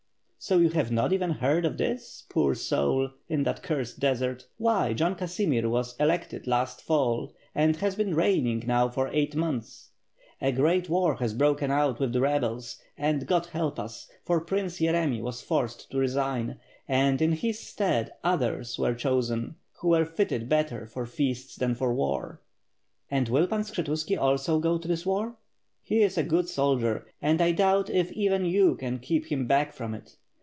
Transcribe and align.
"So 0.43 0.57
you 0.57 0.69
have 0.69 0.91
not 0.91 1.13
even 1.13 1.29
heard 1.29 1.65
of 1.65 1.77
this, 1.77 2.23
poor 2.27 2.55
soul, 2.55 3.11
in 3.29 3.43
that 3.43 3.61
cursed 3.61 3.99
desert?" 3.99 4.47
Why 4.57 4.91
John 4.93 5.13
Casimir 5.13 5.69
was 5.69 5.95
elected 5.99 6.47
last 6.47 6.81
Fall 6.81 7.31
and 7.53 7.75
has 7.75 7.95
been 7.95 8.15
reigning 8.15 8.63
now 8.65 8.89
for 8.89 9.07
eight 9.13 9.35
months. 9.35 9.91
A 10.41 10.51
great 10.51 10.89
war 10.89 11.17
has 11.17 11.35
broken 11.35 11.69
out 11.69 11.99
with 11.99 12.11
the 12.11 12.21
rebels, 12.21 12.79
and 12.97 13.27
God 13.27 13.45
help 13.53 13.77
us! 13.77 14.09
for 14.25 14.41
Prince 14.41 14.79
Yeremy 14.79 15.21
was 15.21 15.43
forced 15.43 15.91
to 15.91 15.99
resign, 15.99 16.57
and 16.87 17.21
in 17.21 17.33
hie 17.33 17.51
stead 17.51 18.11
others 18.23 18.79
were 18.79 18.95
chosen, 18.95 19.57
who 19.79 19.89
were 19.89 20.05
fitted 20.05 20.49
better 20.49 20.87
for 20.87 21.05
feasts 21.05 21.55
than 21.55 21.75
for 21.75 21.93
war." 21.93 22.41
"And 23.11 23.29
will 23.29 23.45
Pan 23.45 23.61
Skshetuski 23.61 24.17
also 24.19 24.57
go 24.59 24.79
to 24.79 24.87
this 24.87 25.05
war?" 25.05 25.35
"He 25.83 26.01
is 26.01 26.17
a 26.17 26.23
good 26.23 26.49
soldier, 26.49 27.05
and 27.21 27.39
I 27.43 27.51
doubt 27.51 27.91
if 27.91 28.11
even 28.13 28.45
you 28.45 28.73
can 28.73 28.97
keep 28.97 29.27
him 29.27 29.45
back 29.45 29.71
from 29.71 29.93
it. 29.93 30.17